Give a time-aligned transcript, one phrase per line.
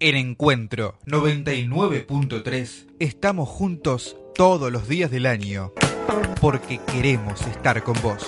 [0.00, 5.72] En Encuentro 99.3 estamos juntos todos los días del año
[6.40, 8.26] porque queremos estar con vos.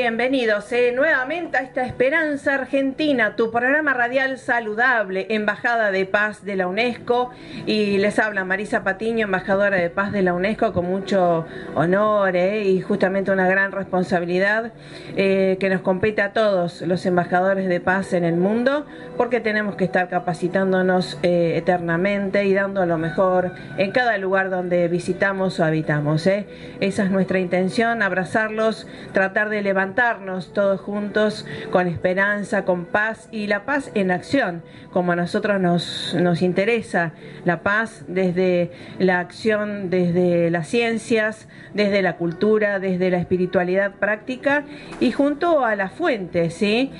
[0.00, 6.54] Bienvenidos eh, nuevamente a esta Esperanza Argentina, tu programa radial saludable, Embajada de Paz de
[6.54, 7.30] la UNESCO.
[7.66, 12.62] Y les habla Marisa Patiño, embajadora de paz de la UNESCO, con mucho honor eh,
[12.62, 14.72] y justamente una gran responsabilidad
[15.16, 18.86] eh, que nos compete a todos los embajadores de paz en el mundo,
[19.16, 25.58] porque tenemos que estar capacitándonos eternamente y dando lo mejor en cada lugar donde visitamos
[25.58, 26.28] o habitamos.
[26.28, 33.46] Esa es nuestra intención, abrazarlos, tratar de levantarnos todos juntos con esperanza, con paz y
[33.46, 37.12] la paz en acción, como a nosotros nos, nos interesa,
[37.46, 44.64] la paz desde la acción, desde las ciencias, desde la cultura, desde la espiritualidad práctica
[45.00, 46.92] y junto a la fuente, ¿sí?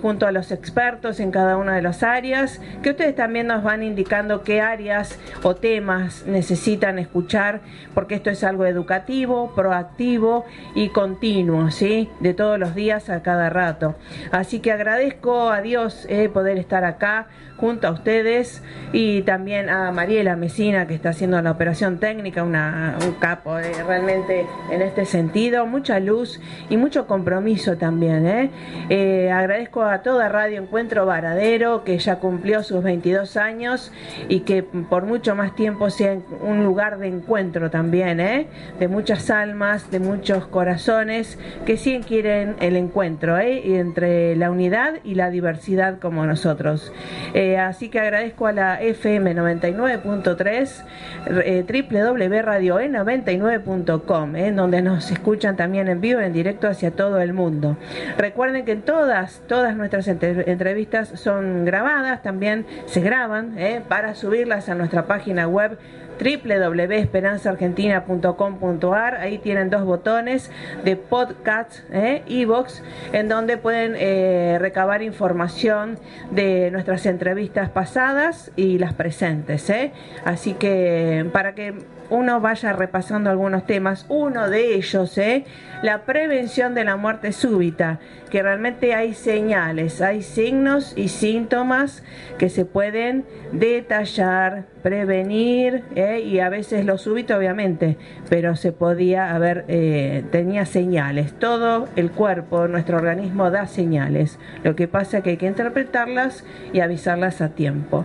[0.00, 3.82] Junto a los expertos en cada una de las áreas, que ustedes también nos van
[3.82, 7.60] indicando qué áreas o temas necesitan escuchar,
[7.94, 12.08] porque esto es algo educativo, proactivo y continuo, ¿sí?
[12.22, 13.96] De todos los días a cada rato.
[14.30, 17.26] Así que agradezco a Dios eh, poder estar acá
[17.62, 18.60] junto a ustedes
[18.92, 23.72] y también a Mariela Mesina que está haciendo la operación técnica, una, un capo eh,
[23.86, 28.26] realmente en este sentido, mucha luz y mucho compromiso también.
[28.26, 28.50] Eh.
[28.88, 33.92] Eh, agradezco a toda Radio Encuentro Varadero que ya cumplió sus 22 años
[34.28, 39.88] y que por mucho más tiempo sea un lugar de encuentro también, de muchas almas,
[39.92, 46.26] de muchos corazones que sí quieren el encuentro entre la unidad y la diversidad como
[46.26, 46.92] nosotros.
[47.32, 50.84] Eh, así que agradezco a la FM 99.3,
[51.26, 57.78] eh, www.radio99.com, en donde nos escuchan también en vivo, en directo hacia todo el mundo.
[58.18, 64.74] Recuerden que todas, todas nuestras entrevistas son grabadas, también se graban eh, para subirlas a
[64.74, 65.78] nuestra página web
[66.22, 69.16] www.esperanzaargentina.com.ar.
[69.16, 70.52] Ahí tienen dos botones
[70.84, 72.82] de podcast, e-box,
[73.12, 75.98] en donde pueden eh, recabar información
[76.30, 79.68] de nuestras entrevistas pasadas y las presentes.
[79.70, 79.92] Eh.
[80.24, 81.74] Así que para que
[82.12, 85.44] uno vaya repasando algunos temas, uno de ellos, ¿eh?
[85.82, 92.04] la prevención de la muerte súbita, que realmente hay señales, hay signos y síntomas
[92.38, 96.20] que se pueden detallar, prevenir, ¿eh?
[96.20, 97.96] y a veces lo súbito obviamente,
[98.28, 104.76] pero se podía haber, eh, tenía señales, todo el cuerpo, nuestro organismo da señales, lo
[104.76, 108.04] que pasa es que hay que interpretarlas y avisarlas a tiempo.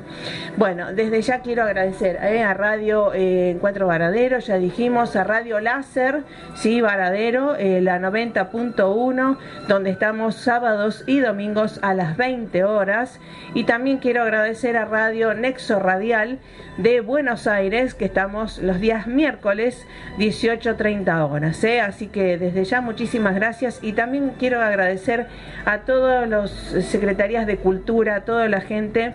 [0.57, 6.23] Bueno, desde ya quiero agradecer a Radio Encuentro Varadero, ya dijimos, a Radio Láser,
[6.55, 13.19] sí, Varadero, eh, la 90.1, donde estamos sábados y domingos a las 20 horas.
[13.53, 16.39] Y también quiero agradecer a Radio Nexo Radial
[16.77, 19.87] de Buenos Aires, que estamos los días miércoles
[20.19, 21.63] 18.30 horas.
[21.63, 21.81] ¿eh?
[21.81, 25.27] Así que desde ya muchísimas gracias y también quiero agradecer
[25.65, 29.13] a todos los secretarías de cultura, a toda la gente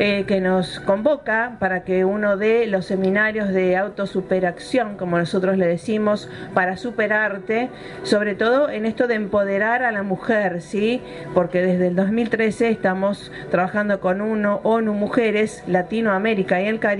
[0.00, 5.66] eh, que nos convoca para que uno de los seminarios de autosuperación, como nosotros le
[5.66, 7.70] decimos, para superarte,
[8.04, 11.02] sobre todo en esto de empoderar a la mujer, ¿sí?
[11.34, 16.97] Porque desde el 2013 estamos trabajando con uno ONU Mujeres, Latinoamérica y el Caribe,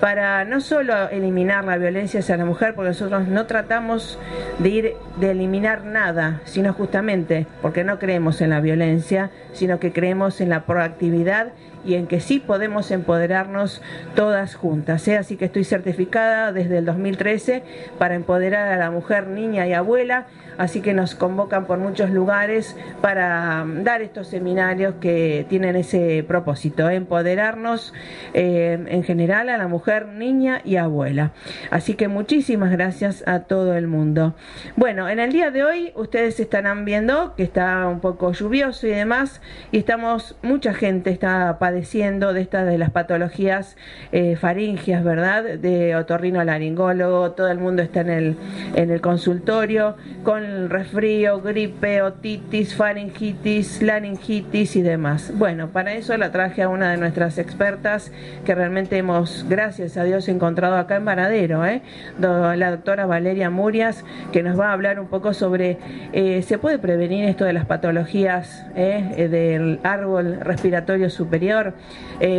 [0.00, 4.18] para no solo eliminar la violencia hacia la mujer, porque nosotros no tratamos
[4.58, 9.92] de ir de eliminar nada, sino justamente porque no creemos en la violencia, sino que
[9.92, 11.52] creemos en la proactividad
[11.88, 13.82] y en que sí podemos empoderarnos
[14.14, 15.08] todas juntas.
[15.08, 15.16] ¿eh?
[15.16, 17.62] Así que estoy certificada desde el 2013
[17.98, 20.26] para empoderar a la mujer, niña y abuela
[20.58, 26.24] así que nos convocan por muchos lugares para mm, dar estos seminarios que tienen ese
[26.26, 27.94] propósito, empoderarnos
[28.34, 31.32] eh, en general a la mujer, niña y abuela.
[31.70, 34.34] Así que muchísimas gracias a todo el mundo.
[34.76, 38.90] Bueno, en el día de hoy ustedes estarán viendo que está un poco lluvioso y
[38.90, 43.76] demás, y estamos, mucha gente está padeciendo de estas de las patologías
[44.12, 45.44] eh, faringias, ¿verdad?
[45.58, 48.36] De otorrino laringólogo, todo el mundo está en el,
[48.74, 55.32] en el consultorio con resfrío, gripe, otitis, faringitis, laringitis y demás.
[55.34, 58.12] Bueno, para eso la traje a una de nuestras expertas
[58.44, 61.82] que realmente hemos, gracias a Dios, encontrado acá en Varadero, ¿eh?
[62.18, 65.78] la doctora Valeria Murias, que nos va a hablar un poco sobre,
[66.12, 68.66] eh, ¿se puede prevenir esto de las patologías.
[68.74, 71.57] Eh, del árbol respiratorio superior?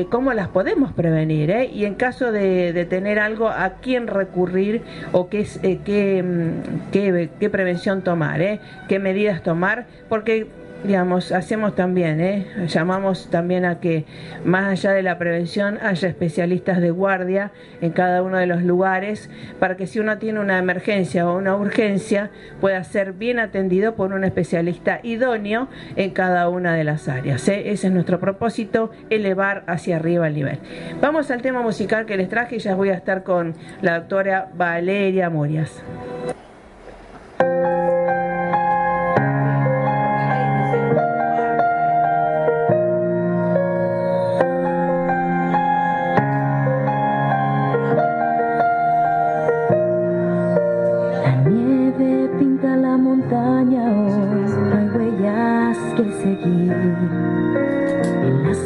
[0.10, 1.50] ¿Cómo las podemos prevenir?
[1.74, 5.48] Y en caso de, tener algo, ¿a quién recurrir o qué,
[5.86, 8.60] qué, mm, qué, qué prevención tomar, ¿eh?
[8.88, 10.48] qué medidas tomar, porque
[10.84, 12.48] digamos, hacemos también, ¿eh?
[12.68, 14.06] llamamos también a que
[14.46, 19.30] más allá de la prevención haya especialistas de guardia en cada uno de los lugares
[19.60, 22.32] para que si uno tiene una emergencia o una urgencia
[22.62, 27.48] pueda ser bien atendido por un especialista idóneo en cada una de las áreas.
[27.48, 27.72] ¿eh?
[27.72, 30.60] Ese es nuestro propósito, elevar hacia arriba el nivel.
[31.02, 34.50] Vamos al tema musical que les traje y ya voy a estar con la doctora
[34.56, 35.84] Valeria Murias.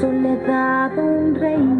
[0.03, 1.72] soledad un rey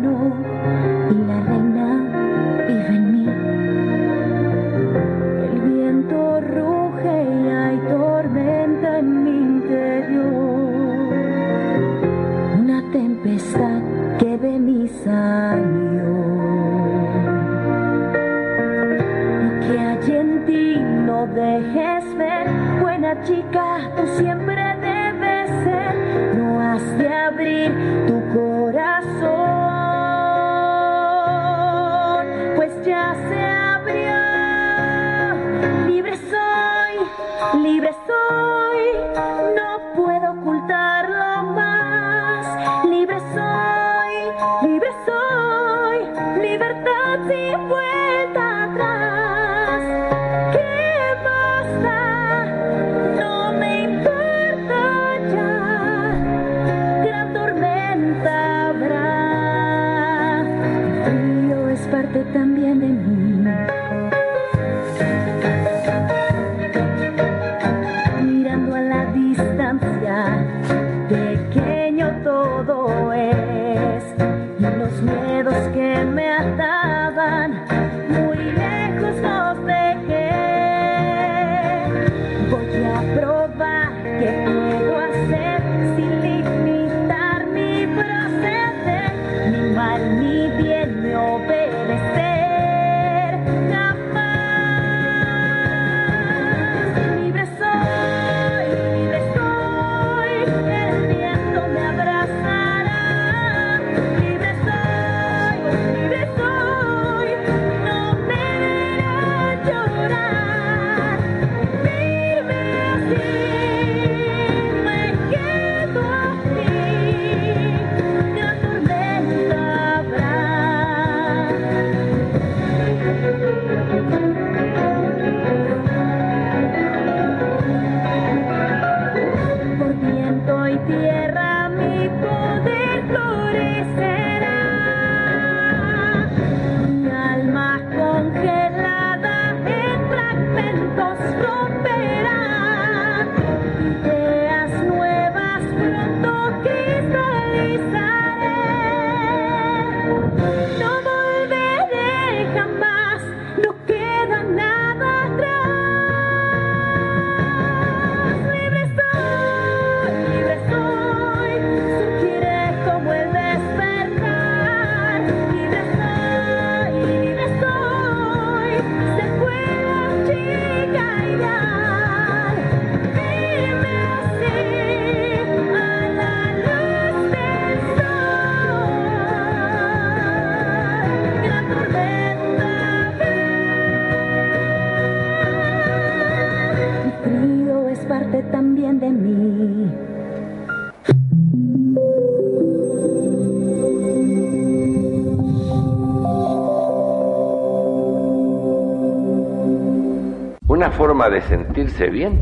[200.94, 202.40] forma de sentirse bien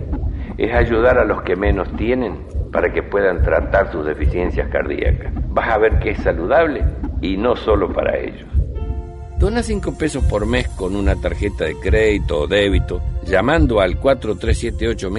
[0.57, 5.33] es ayudar a los que menos tienen para que puedan tratar sus deficiencias cardíacas.
[5.49, 6.83] Vas a ver que es saludable
[7.21, 8.47] y no solo para ellos.
[9.37, 15.09] Dona 5 pesos por mes con una tarjeta de crédito o débito llamando al 4378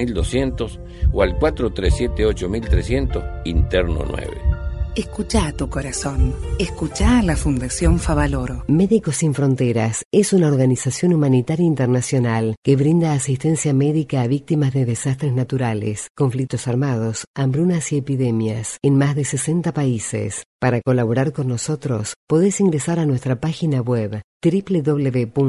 [1.11, 4.52] o al 4378 interno 9.
[4.95, 6.35] Escucha a tu corazón.
[6.59, 8.63] Escucha a la Fundación Favaloro.
[8.67, 14.85] Médicos Sin Fronteras es una organización humanitaria internacional que brinda asistencia médica a víctimas de
[14.85, 20.43] desastres naturales, conflictos armados, hambrunas y epidemias en más de 60 países.
[20.61, 25.41] Para colaborar con nosotros, podés ingresar a nuestra página web www.msf.org.ar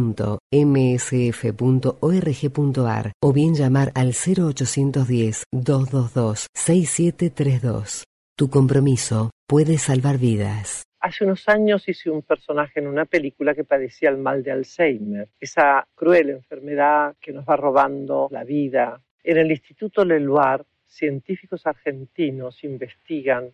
[3.21, 8.05] o bien llamar al 0810 222 6732.
[8.37, 10.83] Tu compromiso puede salvar vidas.
[10.99, 15.29] Hace unos años hice un personaje en una película que padecía el mal de Alzheimer,
[15.39, 19.01] esa cruel enfermedad que nos va robando la vida.
[19.23, 23.51] En el Instituto Leluar, científicos argentinos investigan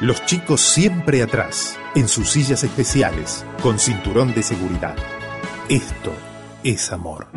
[0.01, 4.97] Los chicos siempre atrás, en sus sillas especiales, con cinturón de seguridad.
[5.69, 6.13] Esto
[6.65, 7.29] es amor.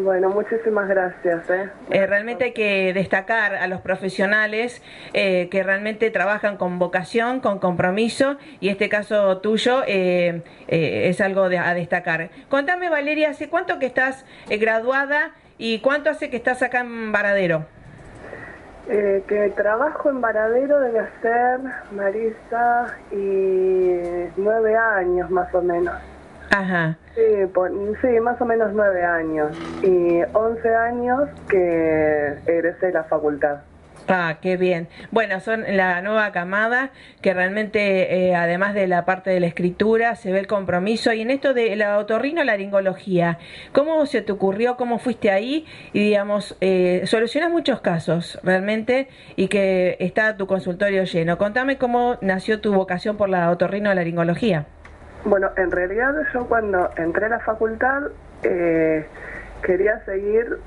[0.00, 1.50] Bueno, muchísimas gracias.
[1.50, 1.70] ¿eh?
[1.90, 4.80] eh realmente hay que destacar a los profesionales
[5.12, 11.44] eh, que realmente trabajan con vocación, con compromiso, y este caso tuyo eh, es algo
[11.44, 12.30] a destacar.
[12.48, 17.66] Contame, Valeria, ¿hace cuánto que estás graduada y cuánto hace que estás acá en Varadero?
[18.88, 21.60] que trabajo en Varadero debe ser,
[21.92, 25.94] Marisa, y nueve años más o menos.
[26.50, 26.96] Ajá.
[27.14, 27.22] Sí,
[28.00, 29.56] sí, más o menos nueve años.
[29.82, 33.58] Y once años que egresé de la facultad.
[34.10, 34.88] Ah, qué bien.
[35.10, 40.16] Bueno, son la nueva camada que realmente, eh, además de la parte de la escritura,
[40.16, 41.12] se ve el compromiso.
[41.12, 43.38] Y en esto de la otorrino-laringología,
[43.72, 44.78] ¿cómo se te ocurrió?
[44.78, 45.66] ¿Cómo fuiste ahí?
[45.92, 51.36] Y digamos, eh, solucionas muchos casos realmente y que está tu consultorio lleno.
[51.36, 54.64] Contame cómo nació tu vocación por la otorrino-laringología.
[55.24, 58.04] Bueno, en realidad yo cuando entré a la facultad
[58.42, 59.06] eh,
[59.62, 60.58] quería seguir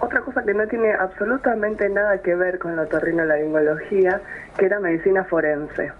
[0.00, 4.20] otra cosa que no tiene absolutamente nada que ver con la otorrinolaringología,
[4.56, 5.92] que era medicina forense.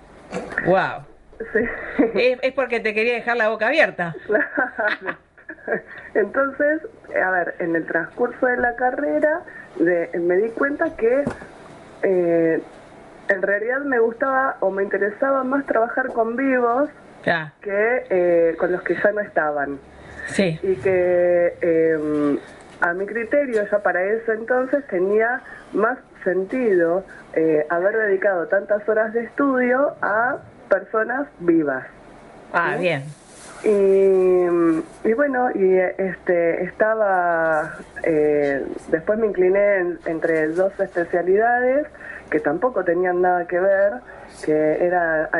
[0.66, 1.04] ¡Wow!
[2.14, 4.14] Es, porque te quería dejar la boca abierta.
[6.14, 6.82] Entonces,
[7.22, 9.42] a ver, en el transcurso de la carrera
[9.78, 11.24] me di cuenta que
[12.02, 12.62] eh,
[13.28, 16.88] en realidad me gustaba o me interesaba más trabajar con vivos
[17.60, 19.78] que eh, con los que ya no estaban.
[20.28, 20.58] Sí.
[20.62, 22.38] Y que em,
[22.80, 25.40] a mi criterio ya para ese entonces tenía
[25.72, 27.04] más sentido
[27.34, 31.86] eh, haber dedicado tantas horas de estudio a personas vivas.
[32.52, 33.04] Ah, bien.
[33.64, 41.86] Y, y, bueno, y este estaba eh, después me incliné entre dos especialidades
[42.30, 43.92] que tampoco tenían nada que ver,
[44.44, 45.30] que era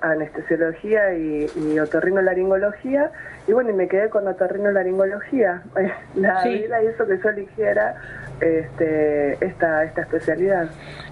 [0.00, 3.10] anestesiología y, y otorrinolaringología,
[3.46, 5.62] y bueno, y me quedé con otorrinolaringología.
[6.14, 7.96] La vida hizo que yo eligiera
[8.40, 10.68] este, esta, esta especialidad.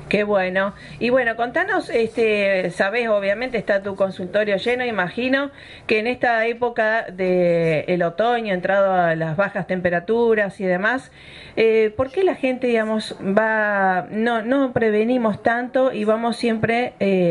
[0.08, 0.74] Qué bueno.
[0.98, 5.50] Y bueno, contanos, este, sabes, obviamente está tu consultorio lleno, imagino
[5.86, 11.10] que en esta época de el otoño, entrado a las bajas temperaturas y demás,
[11.56, 17.21] eh, ¿por qué la gente, digamos, va, no, no prevenimos tanto y vamos siempre eh,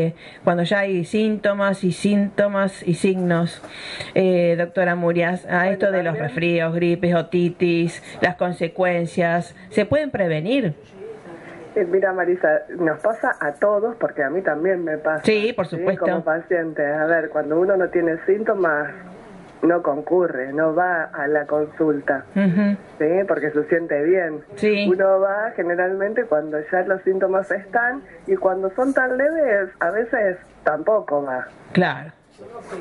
[0.44, 3.62] cuando ya hay síntomas y síntomas y signos,
[4.14, 10.74] eh, doctora Murias, a esto de los resfríos, gripes, otitis, las consecuencias, ¿se pueden prevenir?
[11.74, 15.24] Eh, mira, Marisa, nos pasa a todos, porque a mí también me pasa.
[15.24, 16.04] Sí, por supuesto.
[16.04, 18.90] Como paciente, a ver, cuando uno no tiene síntomas,
[19.62, 23.08] no concurre, no va a la consulta, ¿sí?
[23.26, 24.42] Porque se siente bien.
[24.56, 24.88] Sí.
[24.90, 30.36] Uno va generalmente cuando ya los síntomas están y cuando son tan leves, a veces
[30.64, 31.46] tampoco va.
[31.72, 32.12] Claro.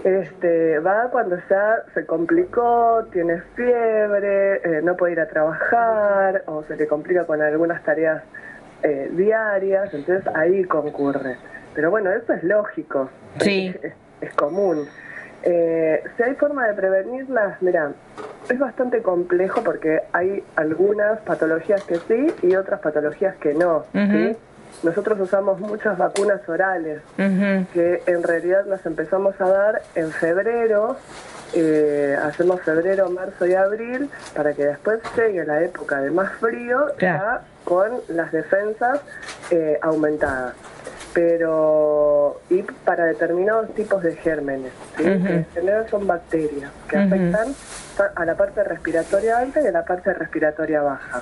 [0.04, 6.64] Este, va cuando ya se complicó, tiene fiebre, eh, no puede ir a trabajar o
[6.64, 8.24] se le complica con algunas tareas
[8.84, 11.38] eh, diarias, entonces ahí concurre.
[11.76, 13.10] Pero bueno, eso es lógico,
[13.40, 13.74] sí.
[14.22, 14.88] es, común.
[15.44, 17.92] Eh, si hay forma de prevenirlas, mira,
[18.50, 23.86] es bastante complejo porque hay algunas patologías que sí y otras patologías que no.
[24.84, 30.98] Nosotros usamos muchas vacunas orales que en realidad las empezamos a dar en febrero
[31.54, 36.96] eh, hacemos febrero, marzo y abril para que después llegue la época de más frío
[36.98, 39.02] ya con las defensas
[39.50, 40.54] eh, aumentadas.
[41.14, 47.54] Pero, y para determinados tipos de gérmenes, que en general son bacterias que afectan
[48.16, 51.22] a la parte respiratoria alta y a la parte respiratoria baja.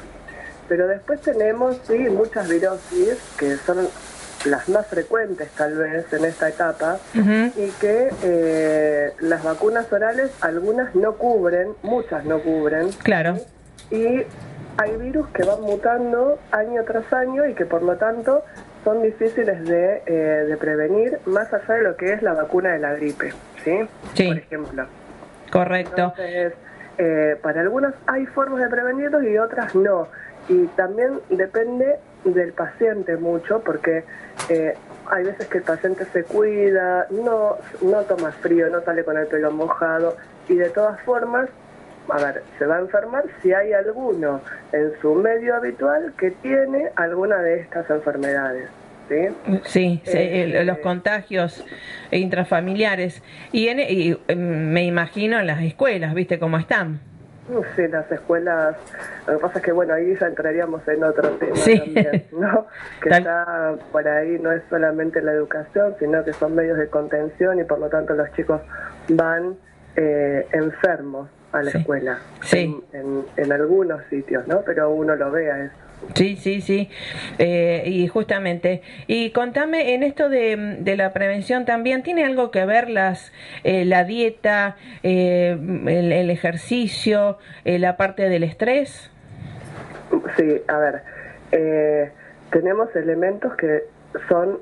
[0.67, 3.87] Pero después tenemos, sí, muchas virosis que son
[4.45, 10.95] las más frecuentes tal vez en esta etapa y que eh, las vacunas orales algunas
[10.95, 12.89] no cubren, muchas no cubren.
[13.03, 13.37] Claro.
[13.91, 14.23] Y
[14.77, 18.43] hay virus que van mutando año tras año y que por lo tanto
[18.83, 22.79] son difíciles de, eh, de prevenir más allá de lo que es la vacuna de
[22.79, 23.87] la gripe, ¿sí?
[24.13, 24.27] sí.
[24.27, 24.85] Por ejemplo.
[25.51, 26.13] Correcto.
[26.15, 26.53] Entonces,
[26.97, 30.07] eh, para algunas hay formas de prevenirlos y otras no.
[30.47, 34.03] Y también depende del paciente mucho, porque
[34.49, 34.75] eh,
[35.09, 39.27] hay veces que el paciente se cuida, no, no toma frío, no sale con el
[39.27, 41.49] pelo mojado y de todas formas,
[42.11, 44.41] a ver, se va a enfermar si hay alguno
[44.71, 48.69] en su medio habitual que tiene alguna de estas enfermedades.
[49.63, 51.65] Sí, sí, eh, los contagios
[52.11, 53.23] intrafamiliares.
[53.51, 56.99] Y, en, y em, me imagino en las escuelas, ¿viste cómo están?
[57.75, 58.75] Sí, las escuelas,
[59.25, 62.67] lo que pasa es que bueno, ahí ya entraríamos en otro tema también, ¿no?
[63.01, 67.59] Que está por ahí no es solamente la educación, sino que son medios de contención
[67.59, 68.61] y por lo tanto los chicos
[69.07, 69.55] van
[69.95, 72.19] eh, enfermos a la escuela.
[72.41, 72.79] Sí.
[72.93, 74.61] En, en, algunos sitios, ¿no?
[74.61, 75.75] Pero uno lo ve a eso.
[76.15, 76.89] Sí, sí, sí.
[77.37, 82.65] Eh, y justamente, y contame, en esto de, de, la prevención también, ¿tiene algo que
[82.65, 83.31] ver las,
[83.63, 89.11] eh, la dieta, eh, el, el, ejercicio, eh, la parte del estrés?
[90.37, 91.03] Sí, a ver,
[91.51, 92.11] eh,
[92.51, 93.83] tenemos elementos que
[94.27, 94.59] son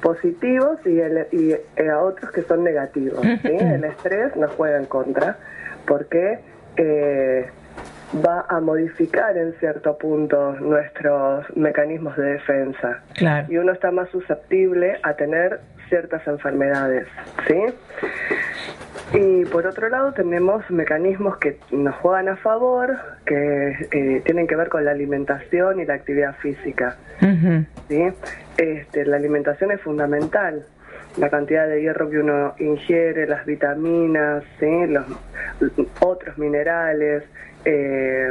[0.00, 1.54] positivos y, el, y
[1.88, 3.20] a otros que son negativos.
[3.20, 3.56] ¿sí?
[3.58, 5.36] El estrés nos juega en contra
[5.86, 6.38] porque...
[6.76, 7.46] Eh,
[8.14, 13.00] va a modificar en cierto punto nuestros mecanismos de defensa.
[13.14, 13.46] Claro.
[13.50, 17.06] Y uno está más susceptible a tener ciertas enfermedades,
[17.46, 17.64] ¿sí?
[19.14, 24.56] Y por otro lado tenemos mecanismos que nos juegan a favor, que eh, tienen que
[24.56, 26.96] ver con la alimentación y la actividad física.
[27.88, 28.08] ¿sí?
[28.56, 30.64] este, la alimentación es fundamental,
[31.18, 34.86] la cantidad de hierro que uno ingiere, las vitaminas, ¿sí?
[34.86, 35.04] los
[36.00, 37.24] otros minerales,
[37.64, 38.30] eh,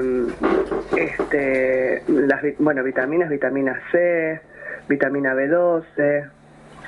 [0.97, 4.41] este, las bueno, vitaminas, vitamina C,
[4.87, 6.29] vitamina B12,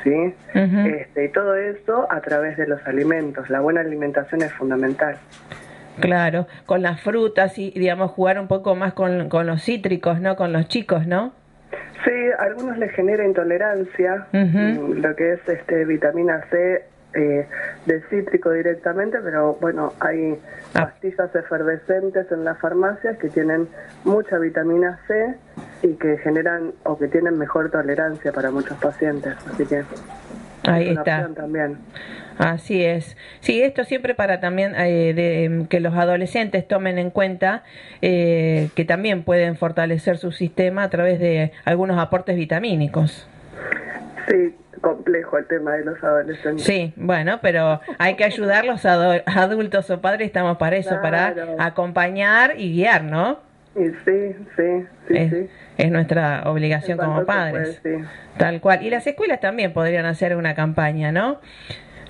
[0.03, 0.33] ¿sí?
[0.53, 3.49] este, y todo eso a través de los alimentos.
[3.49, 5.17] La buena alimentación es fundamental.
[5.99, 10.35] Claro, con las frutas y, digamos, jugar un poco más con, con los cítricos, ¿no?
[10.35, 11.33] Con los chicos, ¿no?
[12.03, 16.83] Sí, a algunos les genera intolerancia, lo que es este vitamina C
[17.13, 17.47] eh,
[17.85, 20.39] de cítrico directamente, pero bueno, hay
[20.73, 20.85] ah.
[20.85, 23.67] pastillas efervescentes en las farmacias que tienen
[24.03, 25.35] mucha vitamina C
[25.83, 29.83] y que generan o que tienen mejor tolerancia para muchos pacientes, así que
[30.63, 31.29] Ahí Es está.
[31.35, 31.77] también.
[32.37, 33.15] Así es.
[33.41, 37.63] Sí, esto siempre para también eh, de, que los adolescentes tomen en cuenta
[38.01, 43.27] eh, que también pueden fortalecer su sistema a través de algunos aportes vitamínicos.
[44.27, 46.65] Sí, complejo el tema de los adolescentes.
[46.65, 52.59] Sí, bueno, pero hay que ayudar los adultos o padres, estamos para eso, para acompañar
[52.59, 53.39] y guiar, ¿no?
[53.75, 55.49] Y sí, sí, sí, es, sí.
[55.77, 57.79] es nuestra obligación como padres.
[57.81, 58.05] puede, sí.
[58.37, 58.83] Tal cual.
[58.83, 61.39] Y las escuelas también podrían hacer una campaña, ¿no?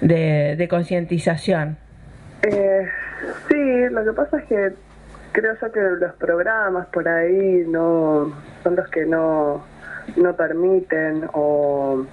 [0.02, 1.78] De, de concientización.
[2.42, 2.88] Eh,
[3.48, 4.74] sí, lo que pasa es que
[5.32, 9.64] creo yo que los programas por ahí no son los que no,
[10.18, 12.06] no permiten o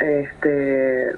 [0.00, 1.12] este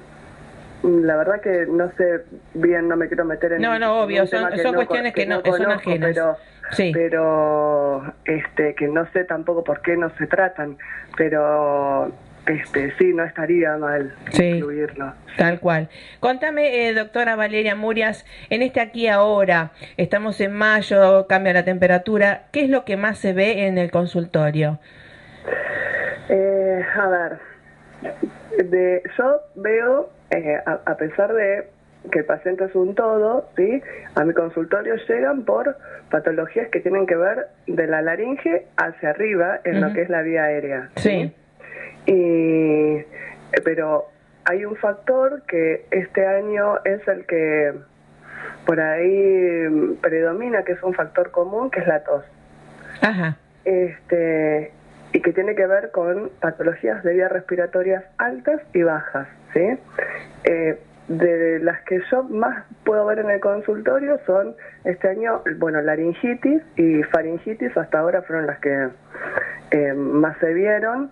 [0.83, 2.21] la verdad que no sé
[2.53, 5.41] bien, no me quiero meter en No, no, obvio, son- son no cuestiones que no-
[5.43, 6.11] son ajenas.
[6.13, 6.37] pero
[6.71, 6.91] Sí.
[6.93, 10.77] pero este que no sé tampoco por qué no se tratan,
[11.17, 12.11] pero
[12.47, 14.43] este sí no estaría mal Sí.
[14.45, 15.13] incluirlo.
[15.37, 15.89] Tal cual.
[16.19, 22.43] Contame, eh, doctora Valeria Murias, en este aquí ahora, estamos en mayo, cambia la temperatura,
[22.51, 24.79] ¿qué es lo que más se ve en el consultorio?
[26.29, 27.39] Eh, a ver,
[28.69, 31.67] de, yo veo, eh, a, a pesar de
[32.11, 33.81] que el paciente es un todo, ¿sí?
[34.15, 35.77] a mi consultorio llegan por
[36.09, 40.21] patologías que tienen que ver de la laringe hacia arriba en lo que es la
[40.21, 40.89] vía aérea.
[40.95, 41.33] Sí.
[42.05, 43.03] Y,
[43.63, 44.05] pero
[44.45, 47.73] hay un factor que este año es el que
[48.65, 52.23] por ahí predomina, que es un factor común, que es la tos
[53.01, 53.37] Ajá.
[53.63, 54.71] este
[55.13, 59.65] y que tiene que ver con patologías de vías respiratorias altas y bajas, ¿sí?
[60.43, 65.81] Eh, de las que yo más puedo ver en el consultorio son este año, bueno,
[65.81, 68.89] laringitis y faringitis hasta ahora fueron las que
[69.71, 71.11] eh, más se vieron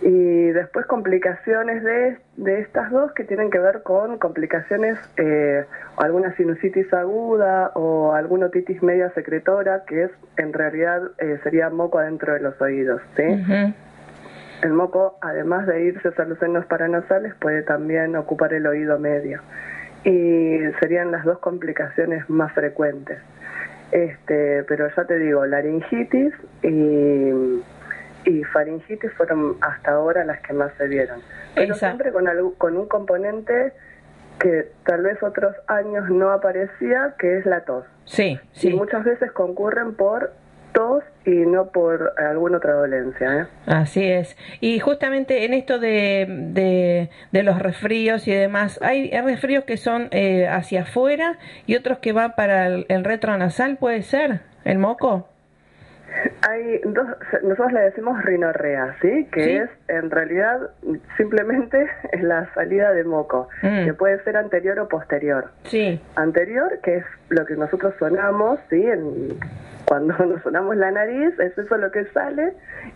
[0.00, 5.64] y después complicaciones de, de estas dos que tienen que ver con complicaciones, eh,
[5.96, 11.98] alguna sinusitis aguda o alguna otitis media secretora, que es en realidad eh, sería moco
[11.98, 13.02] adentro de los oídos.
[13.16, 13.24] ¿sí?
[14.62, 19.40] El moco, además de irse hacia los senos paranasales, puede también ocupar el oído medio.
[20.04, 23.18] Y serían las dos complicaciones más frecuentes.
[23.92, 27.32] Este, pero ya te digo, laringitis y,
[28.24, 31.20] y faringitis fueron hasta ahora las que más se vieron.
[31.54, 33.72] Pero siempre con, algo- con un componente
[34.40, 37.84] que tal vez otros años no aparecía, que es la tos.
[38.04, 38.72] Sí, Y sí.
[38.74, 40.32] muchas veces concurren por
[40.72, 43.40] tos y no por alguna otra dolencia.
[43.42, 43.46] ¿eh?
[43.66, 44.36] Así es.
[44.60, 50.08] Y justamente en esto de, de, de los resfríos y demás, hay resfríos que son
[50.10, 54.40] eh, hacia afuera y otros que van para el, el retronasal, ¿puede ser?
[54.64, 55.28] ¿El moco?
[56.48, 57.06] Hay dos,
[57.42, 59.26] nosotros le decimos rinorrea, ¿sí?
[59.30, 59.50] Que Sí.
[59.56, 60.58] es en realidad
[61.18, 63.84] simplemente es la salida de moco, Mm.
[63.84, 65.50] que puede ser anterior o posterior.
[65.64, 66.00] Sí.
[66.16, 68.82] Anterior, que es lo que nosotros sonamos, ¿sí?
[68.82, 69.38] En-
[69.88, 72.52] cuando nos sonamos la nariz, es eso lo que sale,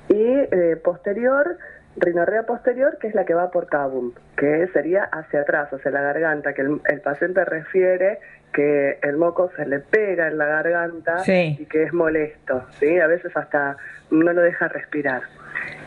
[0.08, 1.56] y eh, posterior,
[1.96, 6.02] rinorrea posterior, que es la que va por cabum, que sería hacia atrás, hacia la
[6.02, 8.18] garganta, que el, el paciente refiere
[8.52, 11.56] que el moco se le pega en la garganta Sí.
[11.58, 12.98] y que es molesto, ¿sí?
[13.00, 13.78] A veces hasta
[14.10, 15.22] no lo deja respirar.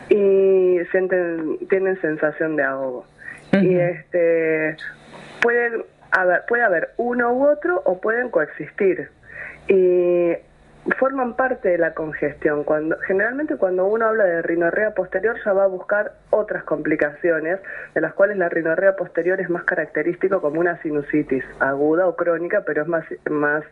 [0.08, 3.06] Y sienten, tienen sensación de ahogo.
[3.52, 4.76] Y este
[5.40, 9.08] pueden haber, puede haber uno u otro o pueden coexistir.
[9.68, 10.32] Y
[10.98, 12.64] forman parte de la congestión.
[12.64, 17.60] Cuando, generalmente cuando uno habla de rinorrea posterior ya va a buscar otras complicaciones,
[17.94, 22.62] de las cuales la rinorrea posterior es más característico como una sinusitis aguda o crónica,
[22.64, 23.64] pero es más, más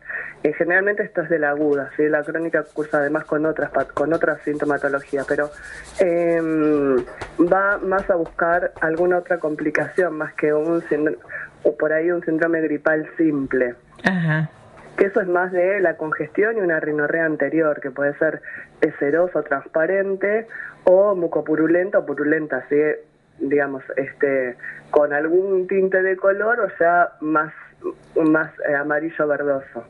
[0.43, 2.07] eh, generalmente esto es de la aguda, ¿sí?
[2.07, 5.49] la crónica cursa además con otras con otras sintomatologías, pero
[5.99, 6.97] em,
[7.41, 10.83] va más a buscar alguna otra complicación más que un
[11.63, 14.49] o por ahí un síndrome gripal simple Ajá.
[14.97, 18.41] Que eso es más de la congestión y una rinorrea anterior, que puede ser
[18.99, 20.47] ceroso, transparente,
[20.85, 22.75] o mucopurulenta o purulenta, así
[23.39, 24.55] digamos, este,
[24.91, 27.53] con algún tinte de color o sea más,
[28.15, 29.83] más eh, amarillo verdoso.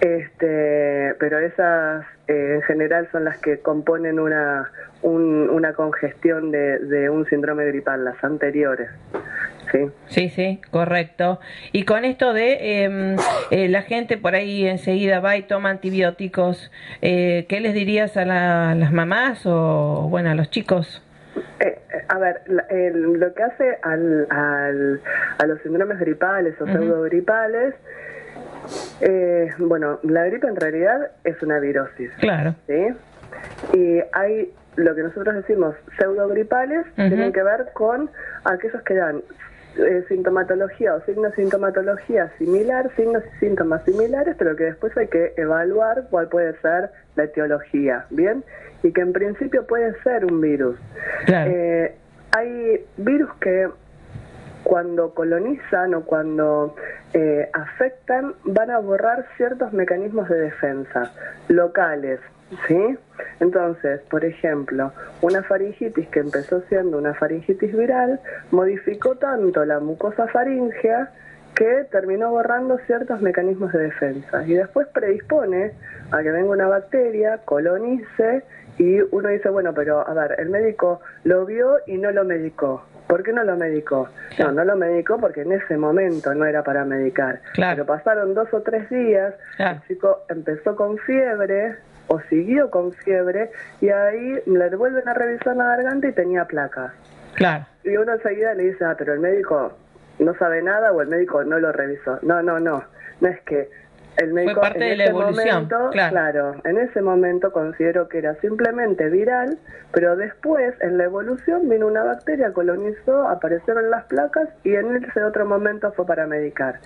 [0.00, 4.70] Este, pero esas eh, en general son las que componen una,
[5.02, 8.88] un- una congestión de, de un síndrome gripal, las anteriores.
[9.72, 9.78] ¿sí?
[10.08, 11.40] Sí, sí, correcto.
[11.72, 13.16] Y con esto de em,
[13.50, 16.70] eh, la gente por ahí enseguida va y toma antibióticos,
[17.00, 21.02] ¿qué les dirías a la- las mamás o, bueno, a los chicos?
[22.14, 25.00] A ver, el- lo que hace al, al-
[25.38, 26.72] a los síndromes gripales o Ujú.
[26.72, 27.74] pseudogripales,
[29.00, 32.54] eh, bueno, la gripe en realidad es una virosis, Claro.
[32.68, 32.86] ¿sí?
[33.72, 37.08] Y hay lo que nosotros decimos pseudogripales, Ujú.
[37.08, 38.08] tienen que ver con
[38.44, 39.20] aquellos que dan
[39.76, 45.32] eh, sintomatología o signos sintomatología similar, signos y síntomas similares, pero que después hay que
[45.36, 48.44] evaluar cuál puede ser la etiología, ¿bien?
[48.84, 50.78] Y que en principio puede ser un virus.
[51.26, 51.92] Eh,
[52.34, 53.68] hay virus que
[54.64, 56.74] cuando colonizan o cuando
[57.12, 61.12] eh, afectan van a borrar ciertos mecanismos de defensa
[61.46, 62.18] locales,
[62.66, 62.98] ¿sí?
[63.38, 68.18] Entonces, por ejemplo, una faringitis que empezó siendo una faringitis viral
[68.50, 71.12] modificó tanto la mucosa faríngea
[71.54, 75.72] que terminó borrando ciertos mecanismos de defensa y después predispone
[76.10, 78.42] a que venga una bacteria, colonice
[78.78, 82.84] y uno dice, bueno, pero a ver, el médico lo vio y no lo medicó.
[83.06, 84.08] ¿Por qué no lo medicó?
[84.38, 87.40] No, no lo medicó porque en ese momento no era para medicar.
[87.54, 91.76] Pero pasaron dos o tres días, el chico empezó con fiebre
[92.08, 96.92] o siguió con fiebre y ahí le vuelven a revisar la garganta y tenía placas.
[97.34, 97.66] Claro.
[97.84, 99.72] Y uno enseguida le dice, ah, pero el médico
[100.18, 102.18] no sabe nada o el médico no lo revisó.
[102.22, 102.84] No, no, no.
[103.20, 103.68] No es que
[104.16, 106.54] el médico Fue parte en de la ese evolución, momento, claro.
[106.64, 109.58] en ese momento considero que era simplemente viral,
[109.92, 115.22] pero después en la evolución vino una bacteria, colonizó, aparecieron las placas y en ese
[115.24, 116.78] otro momento fue para medicar.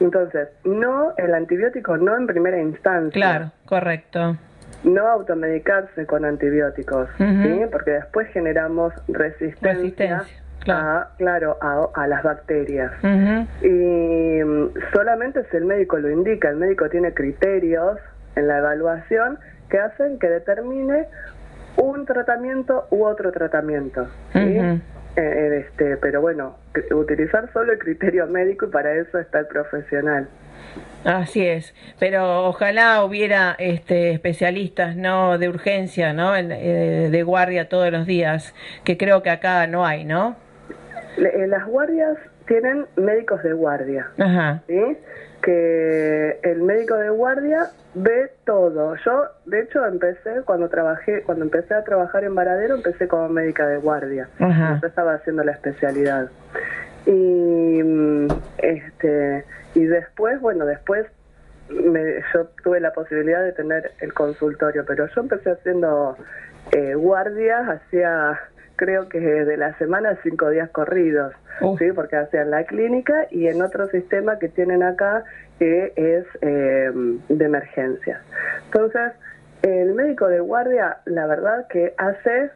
[0.00, 3.12] Entonces, no el antibiótico no en primera instancia.
[3.12, 4.36] Claro, correcto.
[4.84, 7.62] No automedicarse con antibióticos, ¿sí?
[7.72, 12.92] porque después generamos resistencia, Resistencia, a, claro, a, a las bacterias.
[13.62, 13.68] Y
[14.44, 17.98] mm, solamente si el médico lo indica, el médico tiene criterios
[18.34, 19.38] en la evaluación
[19.70, 21.06] que hacen que determine
[21.76, 24.08] un tratamiento u otro tratamiento.
[24.32, 24.58] ¿sí?
[24.58, 24.80] Ujú.
[25.16, 26.56] Eh, este, pero bueno,
[26.90, 30.28] utilizar solo el criterio médico y para eso está el profesional.
[31.04, 37.68] Así es, pero ojalá hubiera este, especialistas no de urgencia, no En- eh, de guardia
[37.68, 40.36] todos los días, que creo que acá no hay, ¿no?
[41.16, 44.08] Le- eh, las guardias tienen médicos de guardia.
[44.18, 44.62] Ajá.
[44.66, 44.98] ¿sí?
[45.42, 48.96] que el médico de guardia ve todo.
[49.04, 53.66] Yo, de hecho, empecé cuando trabajé, cuando empecé a trabajar en Varadero, empecé como médica
[53.68, 54.28] de guardia.
[54.40, 54.78] Ajá.
[54.82, 56.28] Yo estaba haciendo la especialidad.
[57.04, 61.06] Y mm, este y después, bueno, después
[61.68, 66.16] me- yo tuve la posibilidad de tener el consultorio, pero yo empecé haciendo
[66.72, 68.40] eh, guardias, hacía
[68.76, 71.32] creo que de la semana cinco días corridos,
[71.78, 71.92] ¿sí?
[71.92, 75.24] porque hacían la clínica y en otro sistema que tienen acá
[75.58, 76.90] que es eh,
[77.28, 78.20] de emergencias.
[78.66, 79.12] Entonces,
[79.62, 82.50] el médico de guardia, la verdad que hace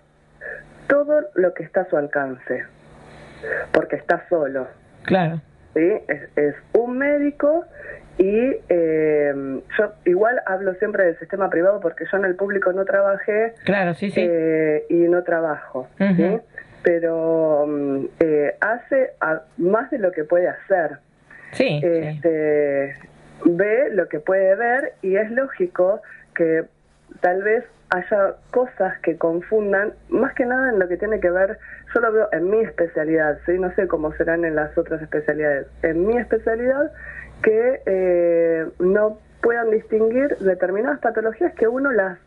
[0.86, 2.64] todo lo que está a su alcance,
[3.72, 4.68] porque está solo.
[5.04, 5.40] Claro.
[5.74, 5.92] ¿sí?
[6.08, 7.64] Es, es un médico
[8.18, 9.32] y eh,
[9.78, 13.94] yo igual hablo siempre del sistema privado porque yo en el público no trabajé Claro,
[13.94, 14.20] sí, sí.
[14.22, 16.38] eh, y no trabajo, ¿sí?
[16.82, 20.98] Pero mm, eh, hace a- más de lo que puede hacer.
[21.52, 22.94] Sí, Este,
[23.44, 26.02] Ve lo que puede ver y es lógico
[26.34, 26.64] que
[27.22, 31.58] tal vez haya cosas que confundan, más que nada en lo que tiene que ver,
[31.94, 33.58] yo lo veo en mi especialidad, ¿sí?
[33.58, 36.92] no sé cómo serán en las otras especialidades, en mi especialidad
[37.42, 42.18] que eh, no puedan distinguir determinadas patologías que uno las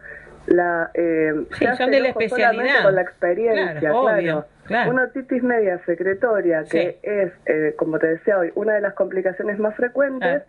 [0.47, 2.83] la eh, Sí, se son de la especialidad.
[2.83, 4.45] con la experiencia Claro, obvio, claro.
[4.65, 4.91] claro.
[4.91, 9.57] una otitis media secretoria que es eh, como te decía hoy una de las complicaciones
[9.59, 10.43] más frecuentes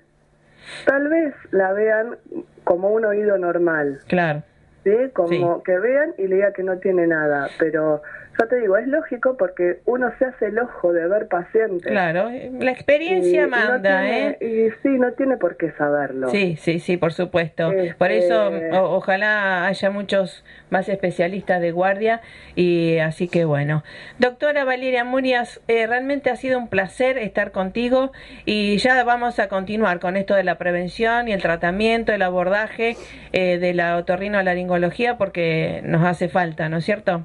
[0.87, 2.17] tal vez la vean
[2.65, 4.43] como un oído normal Claro.
[4.83, 4.95] ¿sí?
[5.13, 7.49] Como que vean y le diga que no tiene nada.
[7.59, 8.03] Pero
[8.39, 11.91] ya te digo, es lógico porque uno se hace el ojo de ver pacientes.
[11.91, 14.39] Claro, la experiencia Y no manda, tiene- ¿eh?
[14.41, 16.29] Y sí, no tiene por qué saberlo.
[16.31, 17.71] Sí, sí, sí, por supuesto.
[17.71, 22.21] Este- Por eso o- ojalá haya muchos más especialistas de guardia
[22.55, 23.85] y así que bueno.
[24.19, 28.13] Doctora Valeria Murias, eh, realmente ha sido un placer estar contigo
[28.45, 32.97] y ya vamos a continuar con esto de la prevención y el tratamiento, el abordaje
[33.33, 37.25] eh, de la otorrinolaringología porque nos hace falta, ¿no es cierto?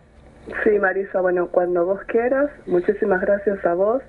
[0.63, 4.01] Sí, Marisa, bueno, cuando vos quieras, muchísimas gracias a vos,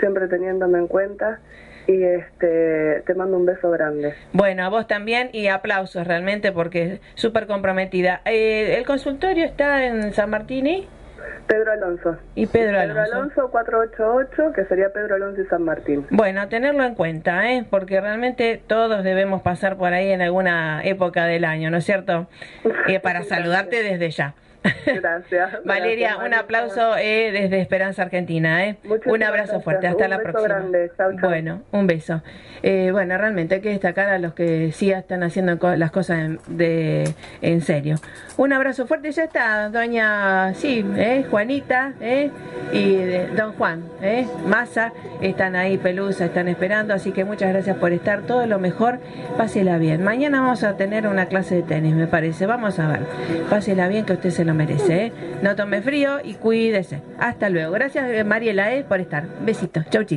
[0.00, 1.40] siempre teniéndome en cuenta.
[1.86, 4.14] Y este te mando un beso grande.
[4.32, 8.20] Bueno, a vos también y aplausos realmente porque súper comprometida.
[8.24, 10.88] Eh, ¿El consultorio está en San Martín y?
[11.46, 12.16] Pedro Alonso.
[12.34, 13.14] Y Pedro Pedro Alonso.
[13.14, 16.06] Alonso 488, que sería Pedro Alonso y San Martín.
[16.10, 17.64] Bueno, tenerlo en cuenta, ¿eh?
[17.68, 22.28] porque realmente todos debemos pasar por ahí en alguna época del año, ¿no es cierto?
[22.88, 24.34] Eh, para saludarte desde ya.
[24.86, 25.50] Gracias.
[25.64, 26.40] Valeria, Gracias, un Marisa.
[26.40, 28.66] aplauso eh, desde Esperanza Argentina.
[28.66, 28.76] Eh.
[29.06, 29.64] Un abrazo gracias.
[29.64, 30.54] fuerte, hasta Un la beso próxima.
[30.58, 30.90] grande.
[30.96, 31.28] Chau, chau.
[31.28, 32.22] Bueno, un beso.
[32.62, 36.38] Eh, bueno, realmente hay que destacar a los que sí están haciendo las cosas en,
[36.46, 37.96] de, en serio.
[38.36, 42.30] Un abrazo fuerte, ya está, doña, sí, eh, Juanita eh,
[42.72, 42.96] y
[43.36, 48.22] don Juan, eh, Massa, están ahí, Pelusa, están esperando, así que muchas gracias por estar,
[48.22, 49.00] todo lo mejor,
[49.36, 50.02] pásela bien.
[50.04, 53.00] Mañana vamos a tener una clase de tenis, me parece, vamos a ver.
[53.50, 55.12] Pásela bien, que usted se lo merece, eh.
[55.42, 57.02] No tome frío y cuídese.
[57.18, 57.72] Hasta luego.
[57.72, 59.26] Gracias, eh, Mariela, eh, por estar.
[59.44, 59.84] Besitos.
[59.90, 60.10] Chau, chicos.